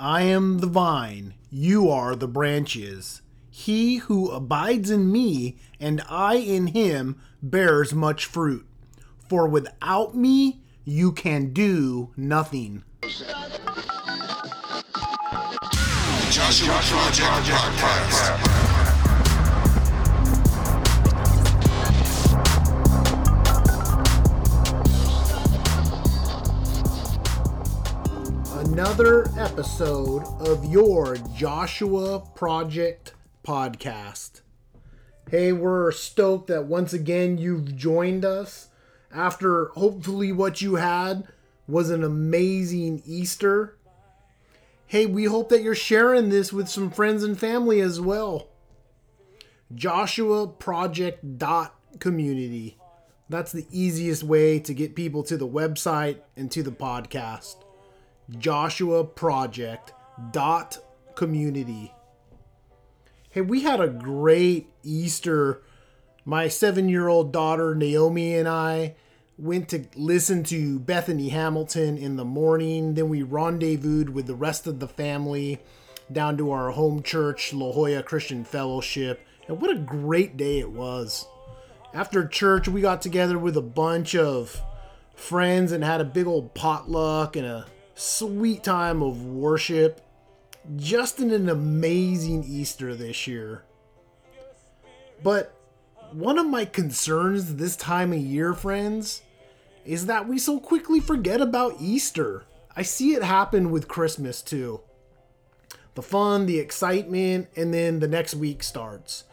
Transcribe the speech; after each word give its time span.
I 0.00 0.22
am 0.22 0.58
the 0.58 0.68
vine, 0.68 1.34
you 1.50 1.90
are 1.90 2.14
the 2.14 2.28
branches. 2.28 3.20
He 3.50 3.96
who 3.96 4.30
abides 4.30 4.90
in 4.90 5.10
me, 5.10 5.56
and 5.80 6.02
I 6.08 6.36
in 6.36 6.68
him, 6.68 7.20
bears 7.42 7.92
much 7.92 8.24
fruit. 8.24 8.64
For 9.28 9.48
without 9.48 10.14
me, 10.14 10.60
you 10.84 11.10
can 11.10 11.52
do 11.52 12.10
nothing. 12.16 12.84
Joshua. 16.30 16.78
Another 28.98 29.30
episode 29.38 30.24
of 30.40 30.64
your 30.64 31.16
Joshua 31.32 32.18
Project 32.34 33.14
Podcast. 33.46 34.40
Hey, 35.30 35.52
we're 35.52 35.92
stoked 35.92 36.48
that 36.48 36.64
once 36.64 36.92
again 36.92 37.38
you've 37.38 37.76
joined 37.76 38.24
us 38.24 38.70
after 39.14 39.66
hopefully 39.76 40.32
what 40.32 40.60
you 40.62 40.74
had 40.74 41.28
was 41.68 41.90
an 41.90 42.02
amazing 42.02 43.00
Easter. 43.06 43.76
Hey, 44.88 45.06
we 45.06 45.26
hope 45.26 45.48
that 45.50 45.62
you're 45.62 45.76
sharing 45.76 46.30
this 46.30 46.52
with 46.52 46.68
some 46.68 46.90
friends 46.90 47.22
and 47.22 47.38
family 47.38 47.80
as 47.80 48.00
well. 48.00 48.48
Joshua 49.72 50.48
Project 50.48 51.38
dot 51.38 51.72
community. 52.00 52.78
That's 53.28 53.52
the 53.52 53.68
easiest 53.70 54.24
way 54.24 54.58
to 54.58 54.74
get 54.74 54.96
people 54.96 55.22
to 55.22 55.36
the 55.36 55.46
website 55.46 56.18
and 56.36 56.50
to 56.50 56.64
the 56.64 56.72
podcast. 56.72 57.62
Joshua 58.36 59.04
Project 59.04 59.92
dot 60.32 60.78
community. 61.14 61.92
Hey, 63.30 63.40
we 63.40 63.62
had 63.62 63.80
a 63.80 63.88
great 63.88 64.70
Easter. 64.82 65.62
My 66.24 66.48
seven 66.48 66.88
year 66.88 67.08
old 67.08 67.32
daughter 67.32 67.74
Naomi 67.74 68.34
and 68.34 68.48
I 68.48 68.96
went 69.38 69.68
to 69.70 69.84
listen 69.94 70.42
to 70.44 70.78
Bethany 70.78 71.28
Hamilton 71.30 71.96
in 71.96 72.16
the 72.16 72.24
morning. 72.24 72.94
Then 72.94 73.08
we 73.08 73.22
rendezvoused 73.22 74.10
with 74.10 74.26
the 74.26 74.34
rest 74.34 74.66
of 74.66 74.80
the 74.80 74.88
family 74.88 75.60
down 76.10 76.36
to 76.38 76.50
our 76.50 76.72
home 76.72 77.02
church, 77.02 77.52
La 77.52 77.72
Jolla 77.72 78.02
Christian 78.02 78.44
Fellowship. 78.44 79.24
And 79.46 79.60
what 79.60 79.70
a 79.70 79.78
great 79.78 80.36
day 80.36 80.58
it 80.58 80.70
was. 80.70 81.26
After 81.94 82.26
church, 82.26 82.68
we 82.68 82.82
got 82.82 83.00
together 83.00 83.38
with 83.38 83.56
a 83.56 83.62
bunch 83.62 84.14
of 84.14 84.60
friends 85.14 85.72
and 85.72 85.82
had 85.82 86.00
a 86.00 86.04
big 86.04 86.26
old 86.26 86.52
potluck 86.54 87.34
and 87.36 87.46
a 87.46 87.66
sweet 87.98 88.62
time 88.62 89.02
of 89.02 89.24
worship. 89.24 90.00
Just 90.76 91.18
in 91.18 91.30
an 91.30 91.48
amazing 91.48 92.44
Easter 92.44 92.94
this 92.94 93.26
year. 93.26 93.64
But 95.22 95.54
one 96.12 96.38
of 96.38 96.46
my 96.46 96.64
concerns 96.64 97.56
this 97.56 97.74
time 97.74 98.12
of 98.12 98.18
year, 98.18 98.54
friends, 98.54 99.22
is 99.84 100.06
that 100.06 100.28
we 100.28 100.38
so 100.38 100.60
quickly 100.60 101.00
forget 101.00 101.40
about 101.40 101.76
Easter. 101.80 102.44
I 102.76 102.82
see 102.82 103.14
it 103.14 103.22
happen 103.22 103.70
with 103.70 103.88
Christmas 103.88 104.42
too. 104.42 104.80
The 105.94 106.02
fun, 106.02 106.46
the 106.46 106.58
excitement, 106.58 107.48
and 107.56 107.74
then 107.74 107.98
the 107.98 108.06
next 108.06 108.34
week 108.34 108.62
starts. 108.62 109.24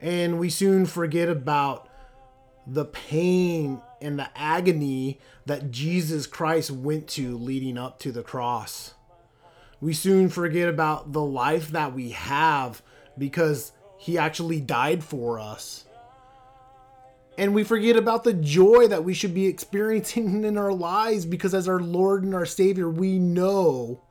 And 0.00 0.38
we 0.38 0.50
soon 0.50 0.84
forget 0.84 1.28
about 1.28 1.88
the 2.66 2.84
pain 2.84 3.80
and 4.00 4.18
the 4.18 4.28
agony 4.36 5.18
that 5.46 5.70
Jesus 5.70 6.26
Christ 6.26 6.70
went 6.70 7.08
to 7.08 7.36
leading 7.36 7.78
up 7.78 7.98
to 8.00 8.12
the 8.12 8.22
cross. 8.22 8.94
We 9.80 9.94
soon 9.94 10.28
forget 10.28 10.68
about 10.68 11.12
the 11.12 11.22
life 11.22 11.70
that 11.70 11.94
we 11.94 12.10
have 12.10 12.82
because 13.16 13.72
he 13.98 14.18
actually 14.18 14.60
died 14.60 15.02
for 15.02 15.38
us. 15.38 15.84
And 17.36 17.54
we 17.54 17.64
forget 17.64 17.96
about 17.96 18.24
the 18.24 18.34
joy 18.34 18.88
that 18.88 19.04
we 19.04 19.14
should 19.14 19.32
be 19.32 19.46
experiencing 19.46 20.44
in 20.44 20.58
our 20.58 20.72
lives 20.72 21.24
because, 21.24 21.54
as 21.54 21.68
our 21.68 21.80
Lord 21.80 22.22
and 22.22 22.34
our 22.34 22.46
Savior, 22.46 22.90
we 22.90 23.18
know 23.18 24.02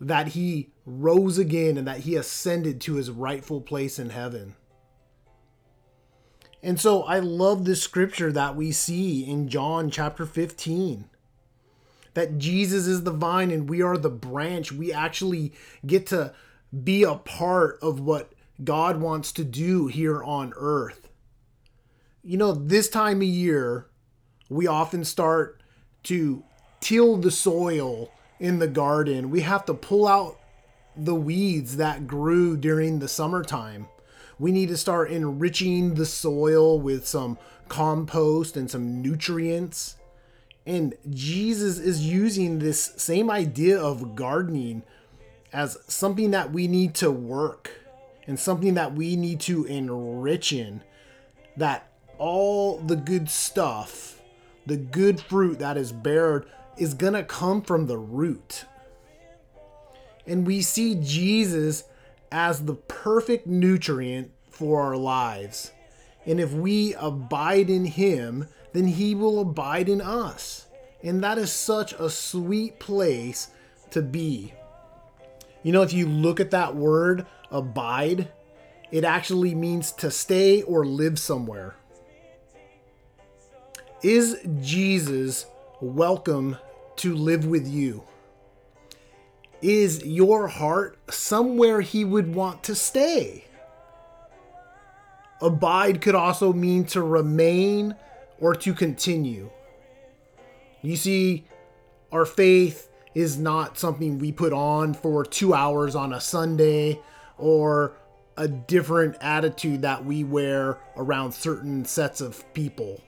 that 0.00 0.28
He 0.28 0.72
rose 0.84 1.38
again 1.38 1.78
and 1.78 1.86
that 1.86 2.00
He 2.00 2.16
ascended 2.16 2.80
to 2.82 2.94
His 2.94 3.10
rightful 3.10 3.60
place 3.60 3.98
in 3.98 4.10
heaven. 4.10 4.54
And 6.62 6.80
so 6.80 7.02
I 7.02 7.18
love 7.18 7.64
this 7.64 7.82
scripture 7.82 8.30
that 8.32 8.54
we 8.54 8.70
see 8.70 9.28
in 9.28 9.48
John 9.48 9.90
chapter 9.90 10.24
15 10.24 11.06
that 12.14 12.38
Jesus 12.38 12.86
is 12.86 13.04
the 13.04 13.10
vine 13.10 13.50
and 13.50 13.68
we 13.68 13.82
are 13.82 13.96
the 13.96 14.10
branch. 14.10 14.70
We 14.70 14.92
actually 14.92 15.52
get 15.84 16.06
to 16.08 16.34
be 16.84 17.02
a 17.02 17.14
part 17.14 17.78
of 17.82 18.00
what 18.00 18.32
God 18.62 19.00
wants 19.00 19.32
to 19.32 19.44
do 19.44 19.86
here 19.86 20.22
on 20.22 20.52
earth. 20.56 21.08
You 22.22 22.36
know, 22.36 22.52
this 22.52 22.88
time 22.88 23.22
of 23.22 23.28
year, 23.28 23.88
we 24.48 24.66
often 24.66 25.04
start 25.04 25.62
to 26.04 26.44
till 26.80 27.16
the 27.16 27.30
soil 27.30 28.12
in 28.38 28.58
the 28.58 28.68
garden. 28.68 29.30
We 29.30 29.40
have 29.40 29.64
to 29.66 29.74
pull 29.74 30.06
out 30.06 30.38
the 30.96 31.14
weeds 31.14 31.78
that 31.78 32.06
grew 32.06 32.56
during 32.56 32.98
the 32.98 33.08
summertime. 33.08 33.86
We 34.38 34.52
need 34.52 34.68
to 34.68 34.76
start 34.76 35.10
enriching 35.10 35.94
the 35.94 36.06
soil 36.06 36.80
with 36.80 37.06
some 37.06 37.38
compost 37.68 38.56
and 38.56 38.70
some 38.70 39.02
nutrients. 39.02 39.96
And 40.66 40.94
Jesus 41.10 41.78
is 41.78 42.06
using 42.06 42.58
this 42.58 42.92
same 42.96 43.30
idea 43.30 43.80
of 43.80 44.14
gardening 44.14 44.82
as 45.52 45.78
something 45.86 46.30
that 46.30 46.52
we 46.52 46.66
need 46.66 46.94
to 46.96 47.10
work 47.10 47.80
and 48.26 48.38
something 48.38 48.74
that 48.74 48.94
we 48.94 49.16
need 49.16 49.40
to 49.40 49.64
enrich 49.64 50.52
in. 50.52 50.82
That 51.56 51.90
all 52.18 52.78
the 52.78 52.96
good 52.96 53.28
stuff, 53.28 54.20
the 54.66 54.76
good 54.76 55.20
fruit 55.20 55.58
that 55.58 55.76
is 55.76 55.92
bared, 55.92 56.46
is 56.78 56.94
going 56.94 57.14
to 57.14 57.24
come 57.24 57.62
from 57.62 57.86
the 57.86 57.98
root. 57.98 58.64
And 60.26 60.46
we 60.46 60.62
see 60.62 60.94
Jesus 60.94 61.84
as 62.32 62.64
the 62.64 62.74
perfect 62.74 63.46
nutrient 63.46 64.32
for 64.50 64.82
our 64.82 64.96
lives. 64.96 65.70
And 66.26 66.40
if 66.40 66.52
we 66.52 66.94
abide 66.94 67.68
in 67.68 67.84
him, 67.84 68.48
then 68.72 68.86
he 68.86 69.14
will 69.14 69.40
abide 69.40 69.88
in 69.88 70.00
us. 70.00 70.66
And 71.02 71.22
that 71.22 71.38
is 71.38 71.52
such 71.52 71.92
a 71.92 72.08
sweet 72.08 72.78
place 72.78 73.48
to 73.90 74.02
be. 74.02 74.54
You 75.62 75.72
know, 75.72 75.82
if 75.82 75.92
you 75.92 76.08
look 76.08 76.40
at 76.40 76.52
that 76.52 76.74
word, 76.74 77.26
abide, 77.50 78.28
it 78.90 79.04
actually 79.04 79.54
means 79.54 79.92
to 79.92 80.10
stay 80.10 80.62
or 80.62 80.84
live 80.84 81.18
somewhere. 81.18 81.76
Is 84.02 84.38
Jesus 84.60 85.46
welcome 85.80 86.56
to 86.96 87.14
live 87.14 87.46
with 87.46 87.68
you? 87.68 88.04
Is 89.62 90.04
your 90.04 90.48
heart 90.48 90.98
somewhere 91.08 91.80
he 91.80 92.04
would 92.04 92.34
want 92.34 92.64
to 92.64 92.74
stay? 92.74 93.44
Abide 95.40 96.00
could 96.00 96.16
also 96.16 96.52
mean 96.52 96.84
to 96.86 97.00
remain 97.00 97.94
or 98.40 98.56
to 98.56 98.74
continue. 98.74 99.50
You 100.82 100.96
see, 100.96 101.46
our 102.10 102.24
faith 102.24 102.90
is 103.14 103.38
not 103.38 103.78
something 103.78 104.18
we 104.18 104.32
put 104.32 104.52
on 104.52 104.94
for 104.94 105.24
two 105.24 105.54
hours 105.54 105.94
on 105.94 106.12
a 106.12 106.20
Sunday 106.20 107.00
or 107.38 107.92
a 108.36 108.48
different 108.48 109.16
attitude 109.20 109.82
that 109.82 110.04
we 110.04 110.24
wear 110.24 110.78
around 110.96 111.32
certain 111.32 111.84
sets 111.84 112.20
of 112.20 112.52
people. 112.52 113.00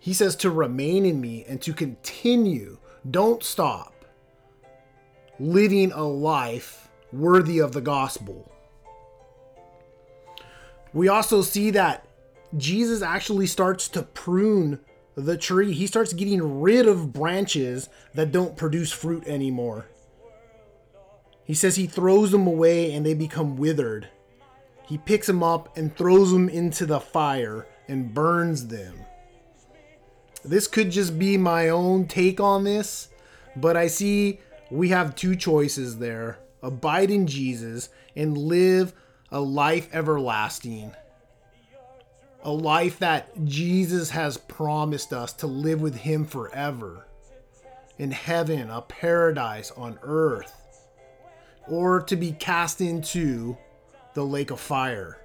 He 0.00 0.14
says 0.14 0.34
to 0.36 0.50
remain 0.50 1.06
in 1.06 1.20
me 1.20 1.44
and 1.46 1.62
to 1.62 1.72
continue, 1.72 2.78
don't 3.08 3.44
stop 3.44 3.91
living 5.42 5.90
a 5.90 6.04
life 6.04 6.88
worthy 7.12 7.58
of 7.58 7.72
the 7.72 7.80
gospel. 7.80 8.48
We 10.92 11.08
also 11.08 11.42
see 11.42 11.72
that 11.72 12.06
Jesus 12.56 13.02
actually 13.02 13.48
starts 13.48 13.88
to 13.88 14.02
prune 14.02 14.78
the 15.16 15.36
tree. 15.36 15.72
He 15.72 15.88
starts 15.88 16.12
getting 16.12 16.60
rid 16.60 16.86
of 16.86 17.12
branches 17.12 17.88
that 18.14 18.30
don't 18.30 18.56
produce 18.56 18.92
fruit 18.92 19.26
anymore. 19.26 19.86
He 21.44 21.54
says 21.54 21.74
he 21.74 21.86
throws 21.86 22.30
them 22.30 22.46
away 22.46 22.92
and 22.92 23.04
they 23.04 23.14
become 23.14 23.56
withered. 23.56 24.08
He 24.86 24.96
picks 24.96 25.26
them 25.26 25.42
up 25.42 25.76
and 25.76 25.96
throws 25.96 26.30
them 26.30 26.48
into 26.48 26.86
the 26.86 27.00
fire 27.00 27.66
and 27.88 28.14
burns 28.14 28.68
them. 28.68 28.94
This 30.44 30.68
could 30.68 30.92
just 30.92 31.18
be 31.18 31.36
my 31.36 31.68
own 31.68 32.06
take 32.06 32.38
on 32.38 32.62
this, 32.62 33.08
but 33.56 33.76
I 33.76 33.88
see 33.88 34.38
we 34.72 34.88
have 34.88 35.14
two 35.14 35.36
choices 35.36 35.98
there 35.98 36.38
abide 36.62 37.10
in 37.10 37.26
Jesus 37.26 37.90
and 38.16 38.38
live 38.38 38.94
a 39.30 39.40
life 39.40 39.88
everlasting. 39.92 40.92
A 42.42 42.52
life 42.52 42.98
that 42.98 43.44
Jesus 43.44 44.10
has 44.10 44.36
promised 44.36 45.12
us 45.12 45.32
to 45.34 45.46
live 45.46 45.80
with 45.80 45.96
Him 45.96 46.24
forever. 46.24 47.06
In 47.98 48.10
heaven, 48.10 48.70
a 48.70 48.82
paradise 48.82 49.70
on 49.72 49.98
earth. 50.02 50.58
or 51.68 52.00
to 52.02 52.16
be 52.16 52.32
cast 52.32 52.80
into 52.80 53.56
the 54.14 54.24
lake 54.24 54.50
of 54.50 54.60
fire. 54.60 55.20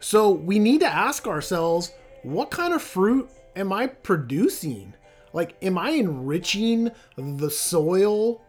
So 0.00 0.30
we 0.30 0.58
need 0.58 0.80
to 0.80 0.86
ask 0.86 1.26
ourselves 1.26 1.92
what 2.22 2.50
kind 2.50 2.74
of 2.74 2.82
fruit 2.82 3.30
am 3.56 3.72
I 3.72 3.86
producing? 3.86 4.94
Like, 5.32 5.56
am 5.62 5.78
I 5.78 5.90
enriching 5.90 6.90
the 7.16 7.50
soil 7.50 8.42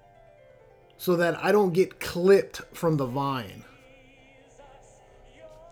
so 0.98 1.16
that 1.16 1.44
I 1.44 1.52
don't 1.52 1.74
get 1.74 2.00
clipped 2.00 2.62
from 2.74 2.98
the 2.98 3.06
vine? 3.06 3.64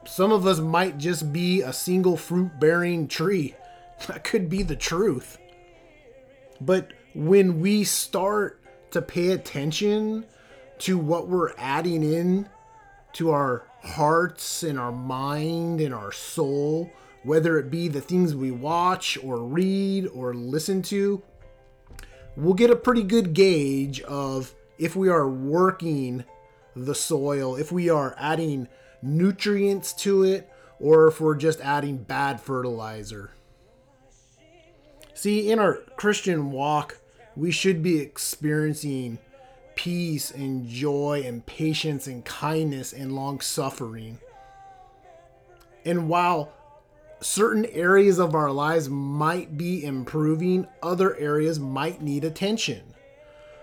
Some 0.06 0.31
of 0.31 0.48
us 0.48 0.60
might 0.60 0.98
just 0.98 1.31
be 1.31 1.62
a 1.62 1.74
single 1.74 2.18
fruit 2.18 2.60
bearing 2.60 3.08
tree. 3.08 3.56
That 4.08 4.24
could 4.24 4.50
be 4.50 4.63
the 4.63 4.75
truth. 4.75 5.38
But 6.60 6.94
when 7.13 7.62
we 7.62 7.84
start 7.84 8.60
to 8.90 9.00
pay 9.00 9.30
attention 9.30 10.25
to 10.80 10.98
what 10.98 11.28
we're 11.28 11.54
adding 11.56 12.02
in 12.02 12.50
to 13.13 13.30
our 13.30 13.68
hearts 13.84 14.63
and 14.63 14.80
our 14.80 14.92
mind 14.92 15.81
and 15.81 15.94
our 15.94 16.12
soul, 16.12 16.90
whether 17.23 17.57
it 17.59 17.69
be 17.69 17.88
the 17.88 18.01
things 18.01 18.35
we 18.35 18.51
watch 18.51 19.18
or 19.23 19.38
read 19.38 20.07
or 20.07 20.33
listen 20.33 20.81
to, 20.81 21.21
we'll 22.35 22.53
get 22.53 22.69
a 22.69 22.75
pretty 22.75 23.03
good 23.03 23.33
gauge 23.33 24.01
of 24.01 24.53
if 24.77 24.95
we 24.95 25.09
are 25.09 25.29
working 25.29 26.23
the 26.75 26.95
soil, 26.95 27.56
if 27.56 27.71
we 27.71 27.89
are 27.89 28.15
adding 28.18 28.68
nutrients 29.01 29.94
to 29.94 30.23
it, 30.23 30.50
or 30.79 31.07
if 31.07 31.21
we're 31.21 31.35
just 31.35 31.62
adding 31.62 31.97
bad 31.97 32.41
fertilizer. 32.41 33.31
See, 35.13 35.51
in 35.51 35.59
our 35.59 35.75
Christian 35.97 36.51
walk, 36.51 36.97
we 37.35 37.51
should 37.51 37.83
be 37.83 38.00
experiencing 38.00 39.19
peace 39.75 40.31
and 40.31 40.67
joy 40.67 41.24
and 41.25 41.45
patience 41.45 42.07
and 42.07 42.25
kindness 42.25 42.94
and 42.94 43.13
long 43.13 43.39
suffering. 43.39 44.19
And 45.85 46.09
while 46.09 46.53
certain 47.21 47.65
areas 47.65 48.19
of 48.19 48.35
our 48.35 48.51
lives 48.51 48.89
might 48.89 49.57
be 49.57 49.85
improving, 49.85 50.68
other 50.81 51.15
areas 51.18 51.59
might 51.59 52.01
need 52.01 52.23
attention. 52.23 52.81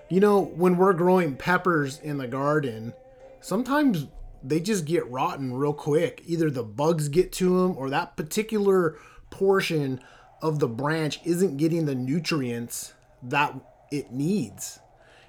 You 0.09 0.21
know, 0.21 0.41
when 0.41 0.77
we're 0.77 0.95
growing 0.95 1.37
peppers 1.37 1.99
in 1.99 2.19
the 2.19 2.29
garden, 2.29 2.95
sometimes 3.41 4.07
they 4.43 4.61
just 4.61 4.85
get 4.85 5.11
rotten 5.11 5.53
real 5.53 5.75
quick. 5.75 6.23
Either 6.27 6.51
the 6.51 6.63
bugs 6.63 7.09
get 7.09 7.33
to 7.33 7.61
them 7.61 7.77
or 7.77 7.91
that 7.91 8.17
particular 8.17 8.97
portion 9.31 10.01
of 10.41 10.61
the 10.61 10.69
branch 10.69 11.21
isn't 11.25 11.57
getting 11.57 11.85
the 11.85 11.95
nutrients 11.95 12.95
that 13.23 13.55
it 13.91 14.13
needs. 14.13 14.79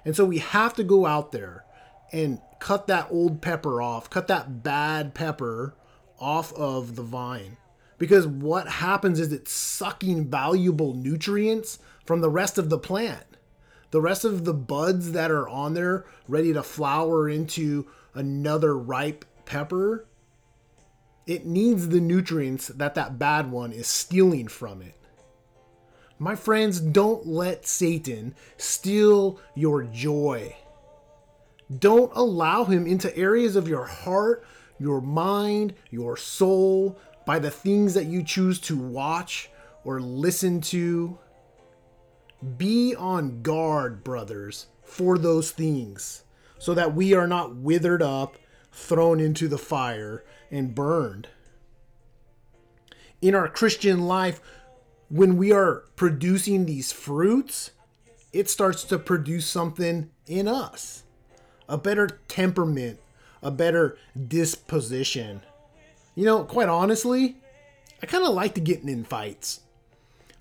And 0.04 0.14
so 0.16 0.24
we 0.24 0.38
have 0.38 0.74
to 0.74 0.84
go 0.84 1.04
out 1.04 1.32
there 1.32 1.64
and 2.12 2.40
cut 2.58 2.86
that 2.86 3.08
old 3.10 3.42
pepper 3.42 3.82
off, 3.82 4.08
cut 4.08 4.28
that 4.28 4.62
bad 4.62 5.14
pepper 5.14 5.74
off 6.18 6.52
of 6.54 6.96
the 6.96 7.02
vine. 7.02 7.56
Because 8.00 8.26
what 8.26 8.66
happens 8.66 9.20
is 9.20 9.30
it's 9.30 9.52
sucking 9.52 10.30
valuable 10.30 10.94
nutrients 10.94 11.78
from 12.06 12.22
the 12.22 12.30
rest 12.30 12.56
of 12.56 12.70
the 12.70 12.78
plant. 12.78 13.26
The 13.90 14.00
rest 14.00 14.24
of 14.24 14.46
the 14.46 14.54
buds 14.54 15.12
that 15.12 15.30
are 15.30 15.46
on 15.46 15.74
there 15.74 16.06
ready 16.26 16.54
to 16.54 16.62
flower 16.62 17.28
into 17.28 17.86
another 18.14 18.74
ripe 18.74 19.26
pepper, 19.44 20.06
it 21.26 21.44
needs 21.44 21.88
the 21.88 22.00
nutrients 22.00 22.68
that 22.68 22.94
that 22.94 23.18
bad 23.18 23.50
one 23.50 23.70
is 23.70 23.86
stealing 23.86 24.48
from 24.48 24.80
it. 24.80 24.94
My 26.18 26.34
friends, 26.36 26.80
don't 26.80 27.26
let 27.26 27.66
Satan 27.66 28.34
steal 28.56 29.38
your 29.54 29.82
joy. 29.82 30.56
Don't 31.78 32.12
allow 32.14 32.64
him 32.64 32.86
into 32.86 33.14
areas 33.14 33.56
of 33.56 33.68
your 33.68 33.84
heart, 33.84 34.42
your 34.78 35.02
mind, 35.02 35.74
your 35.90 36.16
soul 36.16 36.98
by 37.26 37.38
the 37.38 37.50
things 37.50 37.94
that 37.94 38.06
you 38.06 38.22
choose 38.22 38.60
to 38.60 38.76
watch 38.76 39.50
or 39.84 40.00
listen 40.00 40.60
to. 40.60 41.18
Be 42.56 42.94
on 42.94 43.42
guard, 43.42 44.02
brothers, 44.02 44.66
for 44.82 45.18
those 45.18 45.50
things 45.50 46.24
so 46.60 46.74
that 46.74 46.94
we 46.94 47.14
are 47.14 47.26
not 47.26 47.56
withered 47.56 48.02
up, 48.02 48.36
thrown 48.70 49.18
into 49.18 49.48
the 49.48 49.58
fire, 49.58 50.22
and 50.50 50.74
burned. 50.74 51.26
In 53.22 53.34
our 53.34 53.48
Christian 53.48 54.02
life, 54.02 54.40
when 55.08 55.38
we 55.38 55.52
are 55.52 55.84
producing 55.96 56.66
these 56.66 56.92
fruits, 56.92 57.72
it 58.32 58.48
starts 58.48 58.84
to 58.84 58.98
produce 58.98 59.46
something 59.46 60.10
in 60.26 60.46
us 60.46 61.02
a 61.66 61.78
better 61.78 62.08
temperament, 62.26 62.98
a 63.42 63.50
better 63.50 63.96
disposition. 64.28 65.40
You 66.14 66.24
know, 66.24 66.44
quite 66.44 66.68
honestly, 66.68 67.36
I 68.02 68.06
kind 68.06 68.24
of 68.24 68.34
like 68.34 68.54
to 68.54 68.60
get 68.60 68.82
in 68.82 69.04
fights. 69.04 69.60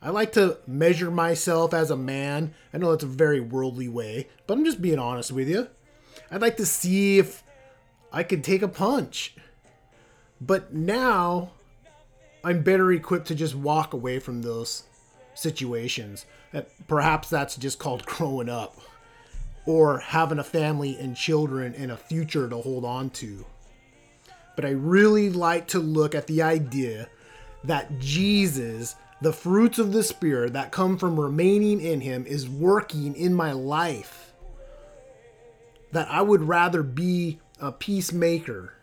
I 0.01 0.09
like 0.11 0.31
to 0.33 0.57
measure 0.65 1.11
myself 1.11 1.73
as 1.73 1.91
a 1.91 1.97
man. 1.97 2.53
I 2.73 2.77
know 2.77 2.91
that's 2.91 3.03
a 3.03 3.07
very 3.07 3.39
worldly 3.39 3.89
way, 3.89 4.29
but 4.47 4.57
I'm 4.57 4.65
just 4.65 4.81
being 4.81 4.99
honest 4.99 5.31
with 5.31 5.49
you. 5.49 5.67
I'd 6.31 6.41
like 6.41 6.57
to 6.57 6.65
see 6.65 7.19
if 7.19 7.43
I 8.11 8.23
could 8.23 8.43
take 8.43 8.61
a 8.61 8.67
punch. 8.67 9.35
But 10.41 10.73
now 10.73 11.51
I'm 12.43 12.63
better 12.63 12.91
equipped 12.93 13.27
to 13.27 13.35
just 13.35 13.55
walk 13.55 13.93
away 13.93 14.19
from 14.19 14.41
those 14.41 14.83
situations. 15.33 16.25
Perhaps 16.87 17.29
that's 17.29 17.57
just 17.57 17.77
called 17.77 18.05
growing 18.05 18.49
up 18.49 18.77
or 19.65 19.99
having 19.99 20.39
a 20.39 20.43
family 20.43 20.97
and 20.97 21.15
children 21.15 21.75
and 21.75 21.91
a 21.91 21.97
future 21.97 22.47
to 22.47 22.57
hold 22.57 22.85
on 22.85 23.09
to. 23.11 23.45
But 24.59 24.67
I 24.67 24.71
really 24.71 25.29
like 25.29 25.69
to 25.69 25.79
look 25.79 26.13
at 26.13 26.27
the 26.27 26.41
idea 26.41 27.07
that 27.63 27.97
Jesus, 27.97 28.97
the 29.21 29.31
fruits 29.31 29.79
of 29.79 29.93
the 29.93 30.03
Spirit 30.03 30.51
that 30.51 30.73
come 30.73 30.97
from 30.97 31.17
remaining 31.17 31.79
in 31.79 32.01
Him, 32.01 32.25
is 32.25 32.49
working 32.49 33.15
in 33.15 33.33
my 33.33 33.53
life 33.53 34.33
that 35.93 36.11
I 36.11 36.21
would 36.21 36.41
rather 36.41 36.83
be 36.83 37.39
a 37.61 37.71
peacemaker. 37.71 38.73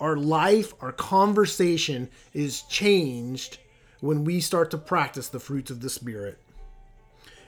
Our 0.00 0.16
life, 0.16 0.72
our 0.80 0.92
conversation 0.92 2.08
is 2.32 2.62
changed 2.62 3.58
when 4.00 4.24
we 4.24 4.40
start 4.40 4.70
to 4.70 4.78
practice 4.78 5.28
the 5.28 5.38
fruits 5.38 5.70
of 5.70 5.82
the 5.82 5.90
Spirit. 5.90 6.38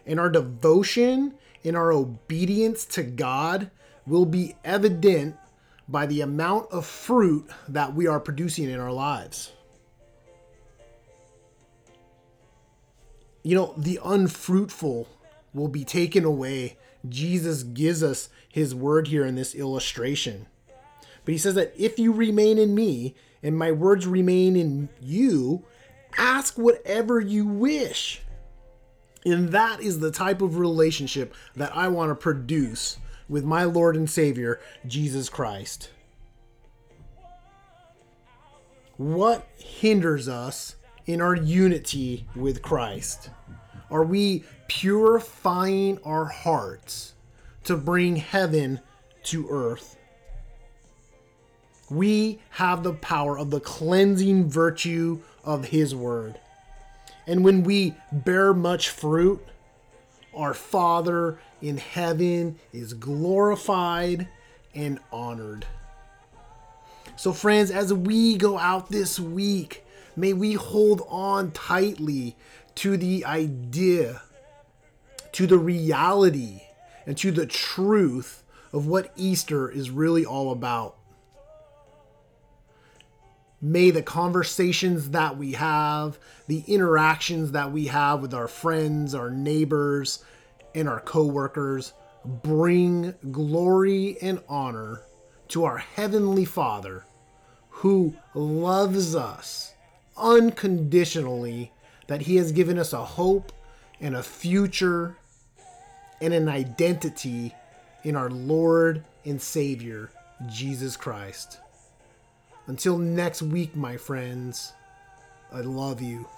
And 0.04 0.20
our 0.20 0.28
devotion 0.28 1.36
and 1.64 1.74
our 1.74 1.90
obedience 1.90 2.84
to 2.84 3.02
God 3.02 3.70
will 4.06 4.26
be 4.26 4.56
evident 4.62 5.36
by 5.91 6.06
the 6.06 6.20
amount 6.20 6.70
of 6.70 6.87
fruit 6.87 7.49
that 7.69 7.94
we 7.94 8.06
are 8.06 8.20
producing 8.20 8.70
in 8.70 8.79
our 8.79 8.93
lives. 8.93 9.53
You 13.43 13.56
know, 13.56 13.75
the 13.77 13.99
unfruitful 14.05 15.09
will 15.53 15.69
be 15.69 15.85
taken 15.85 16.25
away 16.25 16.77
Jesus 17.09 17.63
gives 17.63 18.03
us 18.03 18.29
his 18.49 18.75
word 18.75 19.09
here 19.09 19.25
in 19.25 19.35
this 19.35 19.55
illustration. 19.55 20.47
But 21.25 21.32
he 21.32 21.39
says 21.39 21.55
that 21.55 21.73
if 21.77 21.99
you 21.99 22.13
remain 22.13 22.59
in 22.59 22.75
me 22.75 23.15
and 23.43 23.56
my 23.56 23.73
words 23.73 24.06
remain 24.06 24.56
in 24.56 24.89
you, 25.01 25.65
ask 26.19 26.59
whatever 26.59 27.20
you 27.20 27.47
wish. 27.47 28.23
And 29.25 29.51
that 29.51 29.81
is 29.81 30.01
the 30.01 30.11
type 30.11 30.43
of 30.43 30.59
relationship 30.59 31.35
that 31.56 31.75
I 31.77 31.89
want 31.89 32.11
to 32.11 32.15
produce 32.15 32.99
with 33.31 33.44
my 33.44 33.65
Lord 33.65 33.96
and 33.96 34.10
Savior, 34.10 34.60
Jesus 34.87 35.29
Christ. 35.29 35.91
What 38.96 39.49
hinders 39.56 40.29
us 40.29 40.75
in 41.06 41.22
our 41.22 41.34
unity 41.34 42.27
with 42.34 42.60
Christ? 42.60 43.31
Are 43.91 44.05
we 44.05 44.44
purifying 44.69 45.99
our 46.05 46.27
hearts 46.27 47.15
to 47.65 47.77
bring 47.77 48.17
heaven 48.17 48.81
to 49.25 49.49
earth? 49.49 49.96
We 51.89 52.41
have 52.51 52.82
the 52.82 52.93
power 52.94 53.39
of 53.39 53.51
the 53.51 53.60
cleansing 53.60 54.51
virtue 54.51 55.20
of 55.44 55.67
His 55.67 55.94
Word. 55.94 56.39
And 57.27 57.44
when 57.44 57.63
we 57.63 57.94
bear 58.13 58.53
much 58.53 58.91
fruit, 58.91 59.44
our 60.34 60.55
Father 60.55 61.39
in 61.60 61.77
heaven 61.77 62.58
is 62.72 62.94
glorified 62.94 64.29
and 64.75 64.99
honored. 65.13 65.67
So, 67.17 67.32
friends, 67.32 67.70
as 67.70 67.93
we 67.93 68.37
go 68.37 68.58
out 68.58 68.91
this 68.91 69.20
week, 69.20 69.84
may 70.17 70.32
we 70.32 70.55
hold 70.55 71.03
on 71.08 71.51
tightly 71.51 72.37
to 72.77 72.96
the 72.96 73.25
idea, 73.25 74.22
to 75.32 75.46
the 75.46 75.58
reality, 75.58 76.63
and 77.06 77.19
to 77.19 77.31
the 77.31 77.46
truth 77.46 78.43
of 78.72 78.87
what 78.87 79.13
Easter 79.17 79.69
is 79.69 79.91
really 79.91 80.25
all 80.25 80.53
about. 80.53 80.96
May 83.62 83.90
the 83.90 84.02
conversations 84.02 85.10
that 85.10 85.36
we 85.36 85.52
have, 85.52 86.19
the 86.46 86.64
interactions 86.67 87.52
that 87.52 87.72
we 87.72 87.86
have 87.86 88.22
with 88.22 88.32
our 88.32 88.48
friends, 88.48 89.14
our 89.14 89.31
neighbors, 89.31 90.24
and 90.74 90.88
our 90.88 91.00
coworkers, 91.00 91.93
bring 92.24 93.14
glory 93.31 94.17
and 94.22 94.40
honor 94.48 95.02
to 95.48 95.64
our 95.64 95.79
Heavenly 95.79 96.44
Father 96.44 97.05
who 97.69 98.14
loves 98.34 99.14
us 99.14 99.74
unconditionally, 100.17 101.72
that 102.08 102.22
He 102.22 102.36
has 102.36 102.52
given 102.52 102.79
us 102.79 102.93
a 102.93 103.05
hope 103.05 103.52
and 104.00 104.14
a 104.14 104.22
future 104.22 105.17
and 106.20 106.34
an 106.34 106.48
identity 106.48 107.55
in 108.05 108.17
our 108.17 108.31
Lord 108.31 109.05
and 109.24 109.40
Savior, 109.40 110.10
Jesus 110.50 110.96
Christ. 110.96 111.58
Until 112.70 112.98
next 112.98 113.43
week, 113.43 113.74
my 113.74 113.96
friends, 113.96 114.74
I 115.53 115.62
love 115.62 116.00
you. 116.00 116.29